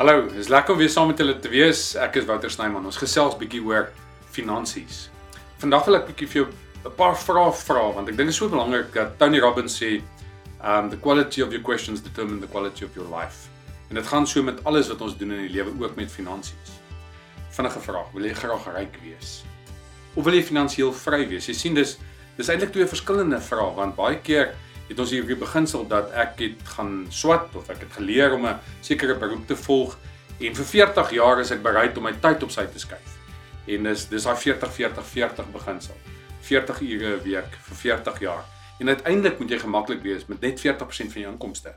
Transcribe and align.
Hallo, 0.00 0.22
dis 0.32 0.48
lekker 0.48 0.72
om 0.72 0.78
weer 0.80 0.88
saam 0.88 1.10
met 1.10 1.18
julle 1.20 1.34
te 1.44 1.48
wees. 1.52 1.80
Ek 2.00 2.14
is 2.16 2.24
Wouter 2.24 2.48
Snyman. 2.48 2.86
Ons 2.88 2.96
gesels 2.96 3.34
bietjie 3.36 3.58
oor 3.60 3.90
finansies. 4.32 5.10
Vandag 5.60 5.82
wil 5.84 5.98
ek 5.98 6.06
bietjie 6.06 6.28
vir 6.30 6.38
jou 6.38 6.46
'n 6.88 6.92
paar 6.96 7.18
vrae 7.20 7.50
vra 7.52 7.82
want 7.92 8.08
ek 8.08 8.16
dink 8.16 8.30
dit 8.30 8.32
is 8.32 8.38
so 8.40 8.48
belangrik 8.48 8.94
dat 8.94 9.18
Tony 9.18 9.42
Robbins 9.44 9.76
sê, 9.76 10.00
um 10.64 10.88
the 10.88 10.96
quality 10.96 11.42
of 11.42 11.52
your 11.52 11.60
questions 11.60 12.00
determine 12.00 12.40
the 12.40 12.46
quality 12.46 12.86
of 12.86 12.96
your 12.96 13.04
life. 13.12 13.50
En 13.90 13.94
dit 13.96 14.06
gaan 14.06 14.26
so 14.26 14.42
met 14.42 14.64
alles 14.64 14.88
wat 14.88 15.02
ons 15.02 15.18
doen 15.18 15.32
in 15.32 15.46
die 15.46 15.52
lewe, 15.52 15.70
ook 15.78 15.96
met 15.96 16.10
finansies. 16.10 16.80
Vinnige 17.50 17.80
vraag, 17.80 18.10
wil 18.14 18.24
jy 18.24 18.32
graag 18.32 18.72
ryk 18.74 18.96
wees? 19.04 19.44
Of 20.14 20.24
wil 20.24 20.32
jy 20.32 20.42
finansiëel 20.42 20.92
vry 20.92 21.28
wees? 21.28 21.46
Jy 21.46 21.54
sien 21.54 21.74
dis 21.74 21.98
dis 22.38 22.48
eintlik 22.48 22.72
twee 22.72 22.86
verskillende 22.86 23.40
vrae 23.40 23.74
want 23.74 23.96
baie 23.96 24.16
keer 24.16 24.54
het 24.90 24.98
ons 24.98 25.12
hierdie 25.14 25.38
beginsel 25.38 25.86
dat 25.88 26.10
ek 26.18 26.40
het 26.42 26.62
gaan 26.74 27.06
swat 27.14 27.54
of 27.54 27.68
ek 27.70 27.84
het 27.86 27.98
geleer 27.98 28.34
om 28.34 28.46
'n 28.46 28.58
sekere 28.82 29.14
beroep 29.14 29.46
te 29.46 29.56
volg 29.56 29.96
en 30.40 30.54
vir 30.54 30.64
40 30.64 31.10
jaar 31.10 31.40
is 31.40 31.50
ek 31.50 31.62
bereid 31.62 31.96
om 31.96 32.02
my 32.02 32.12
tyd 32.12 32.42
op 32.42 32.50
sy 32.50 32.66
te 32.66 32.78
skuif. 32.78 33.18
En 33.66 33.82
dis 33.82 34.08
dis 34.08 34.22
daai 34.22 34.36
40 34.36 34.72
40 34.72 35.06
40 35.06 35.52
beginsel. 35.52 35.96
40 36.40 36.80
ure 36.80 37.16
'n 37.16 37.22
week 37.22 37.52
vir 37.68 37.76
40 37.76 38.20
jaar. 38.20 38.44
En 38.78 38.88
uiteindelik 38.88 39.38
moet 39.38 39.50
jy 39.50 39.58
gemaklik 39.58 40.02
wees 40.02 40.26
met 40.26 40.40
net 40.40 40.60
40% 40.60 41.12
van 41.12 41.20
jou 41.20 41.32
inkomste. 41.32 41.74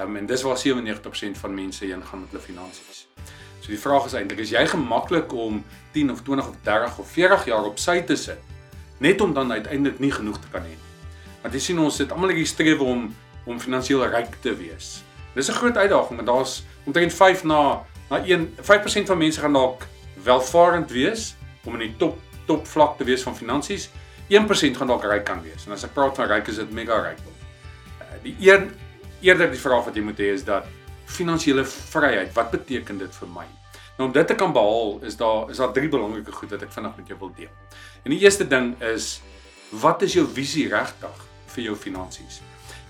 Um, 0.00 0.16
en 0.16 0.26
dis 0.26 0.42
waar 0.42 0.56
97% 0.56 1.38
van 1.38 1.54
mense 1.54 1.84
heen 1.84 2.02
gaan 2.02 2.20
met 2.20 2.30
hulle 2.30 2.42
finansies. 2.42 3.08
So 3.60 3.68
die 3.68 3.80
vraag 3.80 4.04
is 4.04 4.12
eintlik 4.12 4.38
is 4.38 4.50
jy 4.50 4.66
gemaklik 4.66 5.32
om 5.32 5.64
10 5.92 6.10
of 6.10 6.22
20 6.22 6.48
of 6.48 6.54
30 6.62 6.98
of 6.98 7.10
40 7.10 7.44
jaar 7.44 7.64
op 7.64 7.78
sy 7.78 8.02
te 8.02 8.16
sit 8.16 8.38
net 8.98 9.20
om 9.20 9.34
dan 9.34 9.52
uiteindelik 9.52 9.98
nie 9.98 10.12
genoeg 10.12 10.38
te 10.40 10.46
kan 10.52 10.62
hê 10.62 10.72
nie. 10.72 10.85
Want 11.46 11.54
jy 11.54 11.60
sien 11.62 11.78
ons 11.78 11.94
het 12.02 12.10
almal 12.10 12.32
hierdie 12.32 12.48
strewe 12.50 12.82
om 12.82 13.02
om 13.46 13.58
finansiëel 13.62 14.00
ryk 14.10 14.32
te 14.42 14.50
wees. 14.58 15.04
Dis 15.36 15.48
'n 15.48 15.54
groot 15.54 15.76
uitdaging, 15.76 16.16
maar 16.18 16.26
daar's 16.26 16.64
omtrent 16.84 17.12
5 17.14 17.44
na 17.44 17.86
na 18.10 18.18
1 18.24 18.56
5% 18.60 19.06
van 19.06 19.18
mense 19.18 19.40
gaan 19.40 19.52
dalk 19.52 19.86
welvarend 20.24 20.90
wees 20.90 21.36
om 21.64 21.74
in 21.74 21.78
die 21.78 21.94
top 21.96 22.18
top 22.46 22.66
vlak 22.66 22.98
te 22.98 23.04
wees 23.04 23.22
van 23.22 23.36
finansies. 23.36 23.90
1% 24.28 24.76
gaan 24.76 24.86
dalk 24.86 25.04
ryk 25.04 25.24
kan 25.24 25.42
wees. 25.42 25.66
En 25.66 25.72
as 25.72 25.84
ek 25.84 25.92
praat 25.94 26.16
van 26.16 26.26
ryk 26.26 26.48
is 26.48 26.56
dit 26.56 26.70
mega 26.70 26.98
ryk. 27.02 27.18
Eh, 27.98 28.06
die 28.22 28.36
een 28.40 28.70
eerder 29.20 29.50
die 29.50 29.60
vraag 29.60 29.84
wat 29.84 29.94
jy 29.94 30.02
moet 30.02 30.18
hê 30.18 30.32
is 30.32 30.44
dat 30.44 30.64
finansiële 31.04 31.64
vryheid, 31.64 32.34
wat 32.34 32.50
beteken 32.50 32.98
dit 32.98 33.14
vir 33.14 33.28
my? 33.28 33.46
Nou 33.98 34.08
om 34.08 34.12
dit 34.12 34.26
te 34.26 34.34
kan 34.34 34.52
behaal 34.52 34.98
is 35.02 35.16
daar 35.16 35.50
is 35.50 35.56
daar 35.56 35.72
drie 35.72 35.88
belangrike 35.88 36.32
goed 36.32 36.50
wat 36.50 36.62
ek 36.62 36.72
vinnig 36.72 36.96
met 36.96 37.06
jou 37.06 37.18
wil 37.18 37.32
deel. 37.36 37.54
En 38.02 38.10
die 38.10 38.20
eerste 38.20 38.48
ding 38.48 38.82
is 38.82 39.20
wat 39.70 40.02
is 40.02 40.12
jou 40.12 40.26
visie 40.26 40.68
regtig? 40.68 41.35
Vir 41.56 41.70
jou 41.70 41.76
finansies. 41.76 42.40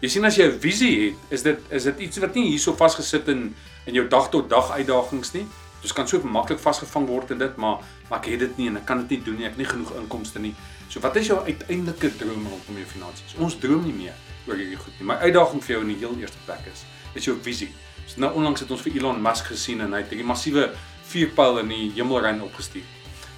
Jy 0.03 0.11
sien 0.13 0.29
as 0.29 0.37
jy 0.37 0.47
'n 0.51 0.59
visie 0.61 0.95
het, 1.05 1.17
is 1.31 1.43
dit 1.43 1.61
is 1.71 1.85
dit 1.85 2.01
iets 2.07 2.19
wat 2.19 2.35
nie 2.35 2.51
hierso 2.51 2.75
vasgesit 2.77 3.29
in 3.29 3.55
in 3.87 3.95
jou 3.95 4.09
dag 4.09 4.31
tot 4.31 4.51
dag 4.51 4.71
uitdagings 4.71 5.33
nie. 5.33 5.47
Jy 5.83 5.95
kan 5.95 6.09
so 6.09 6.21
maklik 6.23 6.59
vasgevang 6.59 7.07
word 7.07 7.31
in 7.31 7.39
dit, 7.39 7.57
maar 7.57 7.79
maar 8.11 8.19
ek 8.19 8.27
het 8.27 8.41
dit 8.41 8.59
nie 8.59 8.69
en 8.69 8.77
ek 8.77 8.87
kan 8.87 8.99
dit 8.99 9.11
nie 9.11 9.23
doen 9.25 9.37
nie. 9.37 9.45
Ek 9.45 9.57
het 9.57 9.59
nie 9.59 9.67
genoeg 9.67 9.93
inkomste 9.97 10.39
nie. 10.39 10.55
So 10.89 11.01
wat 11.01 11.17
is 11.17 11.27
jou 11.27 11.39
uiteindelike 11.39 12.17
droom 12.17 12.47
rondom 12.47 12.77
jou 12.77 12.87
finansies? 12.87 13.35
Ons 13.39 13.59
droom 13.59 13.85
nie 13.85 13.93
meer 13.93 14.15
oor 14.47 14.57
hierdie 14.57 14.77
goed 14.77 14.93
nie. 14.99 15.07
My 15.07 15.15
uitdaging 15.15 15.63
vir 15.63 15.75
jou 15.75 15.83
in 15.83 15.89
die 15.89 15.99
heel 15.99 16.17
eerste 16.21 16.39
plek 16.47 16.67
is 16.73 16.85
is 17.15 17.25
jou 17.25 17.37
visie. 17.43 17.71
So 18.07 18.21
nou 18.21 18.35
onlangs 18.35 18.61
het 18.61 18.71
ons 18.71 18.83
vir 18.83 18.99
Elon 18.99 19.23
Musk 19.23 19.45
gesien 19.45 19.81
en 19.81 19.93
hy 19.93 20.03
het 20.03 20.13
'n 20.13 20.27
massiewe 20.27 20.71
vuurpyl 21.09 21.59
in 21.59 21.69
die 21.69 21.91
hemelruim 21.97 22.43
opgestuur. 22.43 22.85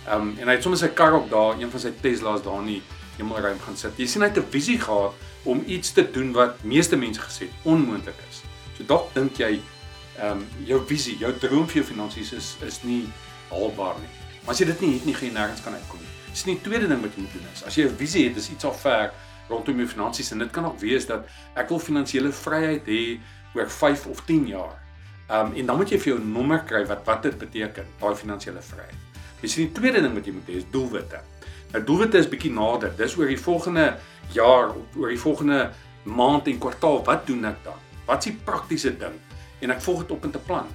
Ehm 0.08 0.20
um, 0.20 0.36
en 0.38 0.48
hy 0.48 0.54
het 0.54 0.62
sommer 0.62 0.78
sy 0.78 0.88
kar 0.88 1.14
op 1.14 1.30
daar, 1.30 1.60
een 1.60 1.70
van 1.70 1.80
sy 1.80 1.92
Tesla's 2.00 2.42
daar 2.42 2.60
in 2.60 2.66
die 2.66 2.82
hemelruim 3.18 3.58
gaan 3.60 3.76
sit. 3.76 3.96
Jy 3.98 4.06
sien 4.06 4.22
hy 4.22 4.28
het 4.28 4.38
'n 4.38 4.50
visie 4.50 4.78
gehad 4.80 5.14
om 5.44 5.62
iets 5.66 5.92
te 5.92 6.04
doen 6.10 6.32
wat 6.32 6.62
meeste 6.64 6.96
mense 6.96 7.20
gesê 7.20 7.48
het 7.48 7.64
onmoontlik 7.64 8.18
is. 8.30 8.42
So 8.76 8.84
dalk 8.84 9.14
dink 9.14 9.38
jy 9.38 9.60
ehm 10.18 10.38
um, 10.38 10.46
jou 10.66 10.80
visie, 10.86 11.16
jou 11.18 11.32
droom 11.38 11.66
vir 11.68 11.82
jou 11.82 11.84
finansies 11.84 12.32
is 12.32 12.56
is 12.66 12.82
nie 12.82 13.06
haalbaar 13.50 13.98
nie. 14.02 14.10
Maar 14.42 14.54
as 14.54 14.60
jy 14.60 14.66
dit 14.66 14.80
nie 14.80 14.92
het 14.94 15.04
nie, 15.04 15.14
gaan 15.14 15.28
jy 15.28 15.34
nêrens 15.34 15.62
kan 15.64 15.74
uitkom 15.74 16.00
nie. 16.00 16.12
Dis 16.30 16.44
nie 16.46 16.54
die 16.54 16.64
tweede 16.64 16.88
ding 16.88 17.02
wat 17.02 17.14
jy 17.14 17.22
moet 17.22 17.32
doen 17.32 17.48
is. 17.52 17.64
As 17.64 17.76
jy 17.76 17.84
'n 17.84 17.96
visie 17.96 18.28
het, 18.28 18.36
is 18.36 18.50
iets 18.50 18.64
al 18.64 18.74
ver 18.74 19.12
rondom 19.48 19.76
jou 19.76 19.88
finansies 19.88 20.30
en 20.32 20.38
dit 20.38 20.50
kan 20.50 20.64
ook 20.64 20.78
wees 20.80 21.06
dat 21.06 21.26
ek 21.54 21.68
wil 21.68 21.78
finansiële 21.78 22.32
vryheid 22.32 22.86
hê 22.86 23.18
oor 23.54 23.70
5 23.70 24.06
of 24.06 24.24
10 24.26 24.46
jaar. 24.46 24.78
Ehm 25.28 25.46
um, 25.46 25.54
en 25.54 25.66
dan 25.66 25.76
moet 25.76 25.90
jy 25.90 25.98
vir 25.98 26.12
jou 26.14 26.24
nommer 26.24 26.64
kry 26.64 26.86
wat 26.86 27.04
wat 27.04 27.22
dit 27.22 27.38
beteken, 27.38 27.86
daai 28.00 28.14
finansiële 28.14 28.62
vryheid. 28.62 28.96
Dis 29.42 29.54
die 29.54 29.68
tweede 29.72 30.02
ding 30.02 30.14
wat 30.14 30.26
jy 30.26 30.34
moet 30.34 30.48
hê 30.50 30.58
is 30.60 30.66
doelwitte. 30.72 31.20
Nou 31.72 31.82
doelwitte 31.84 32.18
is 32.18 32.28
bietjie 32.30 32.52
nader. 32.52 32.92
Dis 32.96 33.16
oor 33.18 33.30
die 33.30 33.38
volgende 33.38 33.86
jaar 34.34 34.74
oor 34.96 35.12
die 35.12 35.20
volgende 35.20 35.70
maand 36.04 36.48
en 36.48 36.58
kwartaal. 36.58 37.02
Wat 37.06 37.26
doen 37.26 37.44
ek 37.44 37.62
dan? 37.64 37.78
Wat 38.08 38.24
is 38.24 38.32
die 38.32 38.36
praktiese 38.44 38.94
ding? 38.98 39.16
En 39.60 39.74
ek 39.74 39.82
volg 39.84 40.04
dit 40.04 40.10
op 40.16 40.24
in 40.24 40.32
'n 40.34 40.44
plan. 40.46 40.66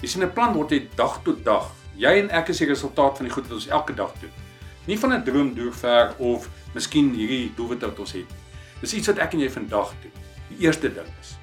Jy 0.00 0.08
sien 0.08 0.22
'n 0.22 0.32
plan 0.32 0.54
word 0.54 0.70
jy 0.70 0.88
dag 0.96 1.20
tot 1.22 1.44
dag. 1.44 1.70
Jy 1.96 2.12
en 2.22 2.30
ek 2.30 2.48
is 2.48 2.58
die 2.58 2.68
resultaat 2.68 3.16
van 3.16 3.26
die 3.26 3.32
goed 3.34 3.44
wat 3.48 3.52
ons 3.52 3.68
elke 3.68 3.94
dag 3.94 4.12
doen. 4.20 4.32
Nie 4.86 4.98
van 4.98 5.12
'n 5.12 5.24
droom 5.24 5.54
deur 5.54 5.72
ver 5.72 6.14
of 6.18 6.48
miskien 6.74 7.14
hierdie 7.14 7.52
doelwitte 7.56 7.86
wat 7.86 7.98
ons 7.98 8.12
het. 8.12 8.30
Dis 8.80 8.94
iets 8.94 9.06
wat 9.06 9.18
ek 9.18 9.32
en 9.32 9.40
jy 9.40 9.50
vandag 9.50 9.92
doen. 10.02 10.12
Die 10.48 10.66
eerste 10.66 10.92
ding 10.92 11.08
is 11.20 11.36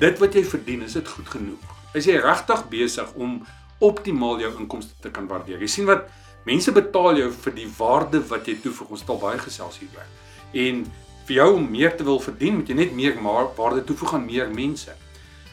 dit 0.00 0.20
wat 0.20 0.36
jy 0.36 0.42
verdien, 0.48 0.84
is 0.86 0.96
dit 0.96 1.08
goed 1.08 1.28
genoeg? 1.28 1.72
Is 1.98 2.06
jy 2.08 2.16
regtig 2.22 2.62
besig 2.72 3.10
om 3.20 3.40
optimaal 3.80 4.40
jou 4.40 4.52
inkomste 4.60 4.96
te 5.00 5.10
kan 5.10 5.28
waardeer? 5.28 5.60
Jy 5.64 5.70
sien 5.72 5.88
wat 5.88 6.08
Mense 6.48 6.72
betaal 6.72 7.18
jou 7.20 7.28
vir 7.44 7.54
die 7.56 7.68
waarde 7.76 8.22
wat 8.30 8.48
jy 8.48 8.56
toevoeg. 8.64 8.94
Ons 8.94 9.04
het 9.04 9.12
al 9.12 9.20
baie 9.20 9.40
gesels 9.42 9.76
hieroor. 9.82 10.08
En 10.56 10.82
vir 11.28 11.36
jou 11.36 11.48
om 11.58 11.66
meer 11.70 11.92
te 11.96 12.06
wil 12.06 12.20
verdien, 12.22 12.56
moet 12.58 12.70
jy 12.72 12.76
net 12.78 12.94
meer 12.96 13.18
waarde 13.20 13.84
toevoeg 13.86 14.14
aan 14.16 14.24
meer 14.26 14.48
mense. 14.54 14.94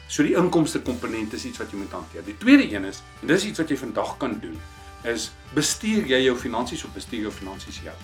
So 0.07 0.23
die 0.23 0.37
inkomste 0.39 0.79
komponent 0.79 1.33
is 1.35 1.43
iets 1.45 1.59
wat 1.59 1.73
jy 1.73 1.81
moet 1.81 1.91
hanteer. 1.91 2.23
Die 2.23 2.37
tweede 2.39 2.69
een 2.71 2.87
is, 2.87 3.01
en 3.21 3.27
dis 3.27 3.49
iets 3.49 3.59
wat 3.59 3.69
jy 3.69 3.77
vandag 3.77 4.15
kan 4.21 4.37
doen, 4.39 4.55
is 5.03 5.29
bestuur 5.53 6.07
jy 6.07 6.21
jou 6.23 6.37
finansies 6.39 6.85
of 6.87 6.95
bestuur 6.95 7.27
jou 7.27 7.33
finansies 7.35 7.81
jou? 7.83 7.95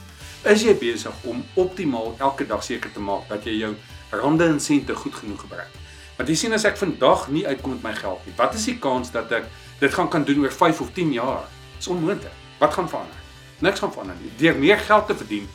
Is 0.51 0.66
jy 0.67 0.75
besig 0.75 1.23
om 1.23 1.40
optimaal 1.55 2.17
elke 2.19 2.45
dag 2.45 2.63
seker 2.63 2.91
te 2.91 3.00
maak 3.00 3.29
dat 3.31 3.47
jy 3.47 3.55
jou 3.61 3.72
rande 4.11 4.50
en 4.51 4.59
sente 4.59 4.95
goed 4.95 5.16
genoeg 5.16 5.47
gebruik? 5.47 5.79
Want 6.17 6.29
jy 6.29 6.35
sien 6.38 6.53
as 6.53 6.67
ek 6.67 6.75
vandag 6.78 7.29
nie 7.31 7.47
uitkom 7.47 7.78
met 7.78 7.88
my 7.88 7.94
geld 7.95 8.28
nie, 8.28 8.35
wat 8.38 8.59
is 8.59 8.67
die 8.67 8.78
kans 8.84 9.09
dat 9.16 9.31
ek 9.34 9.47
dit 9.79 9.94
gaan 9.94 10.09
kan 10.09 10.23
doen 10.23 10.39
oor 10.44 10.51
5 10.51 10.81
of 10.81 10.91
10 10.94 11.11
jaar? 11.11 11.44
Dis 11.78 11.88
onmoontlik. 11.88 12.31
Wat 12.59 12.73
gaan 12.73 12.89
verander? 12.89 13.16
Niks 13.59 13.79
gaan 13.79 13.91
verander 13.91 14.16
nie. 14.22 14.31
Deur 14.38 14.56
meer 14.56 14.78
geld 14.78 15.07
te 15.07 15.16
verdien 15.16 15.50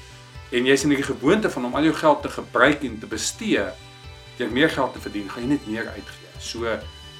en 0.50 0.64
jy's 0.64 0.82
in 0.82 0.94
die 0.94 1.02
gewoonte 1.02 1.50
van 1.50 1.64
om 1.64 1.74
al 1.74 1.82
jou 1.82 1.94
geld 1.94 2.22
te 2.22 2.28
gebruik 2.28 2.82
en 2.82 2.98
te 2.98 3.06
bestee, 3.06 3.64
deur 4.38 4.52
meer 4.52 4.70
geld 4.70 4.92
te 4.92 5.00
verdien, 5.00 5.28
gaan 5.30 5.44
jy 5.44 5.48
net 5.48 5.66
meer 5.68 5.88
uitgee. 5.88 6.30
So 6.40 6.78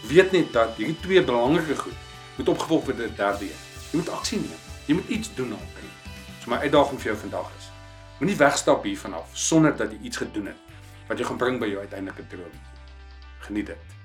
weet 0.08 0.32
net 0.32 0.52
dat 0.52 0.76
hierdie 0.76 0.96
twee 1.00 1.24
belangrike 1.24 1.76
goed 1.76 2.06
moet 2.38 2.48
opgevolg 2.48 2.84
word 2.84 2.96
deur 3.02 3.14
derde 3.16 3.44
een. 3.44 3.66
Jy 3.90 4.00
moet 4.00 4.08
aksie 4.14 4.40
neem. 4.40 4.64
Jy 4.86 4.94
moet 4.94 5.08
iets 5.08 5.34
doen 5.34 5.52
dit. 5.52 5.92
So 6.40 6.50
my 6.50 6.62
uitdaging 6.64 7.00
vir 7.02 7.12
jou 7.12 7.18
vandag 7.26 7.50
is: 7.58 7.68
moenie 8.20 8.38
wegstap 8.38 8.84
hier 8.88 8.98
vanaf 8.98 9.28
sonder 9.32 9.76
dat 9.76 9.92
jy 9.92 9.98
iets 10.02 10.24
gedoen 10.24 10.46
het 10.46 10.64
wat 11.08 11.18
jou 11.18 11.28
gaan 11.28 11.40
bring 11.40 11.60
by 11.60 11.66
jou 11.66 11.80
uiteindelike 11.80 12.26
droom. 12.28 12.58
Geniet 13.44 13.66
dit. 13.66 13.97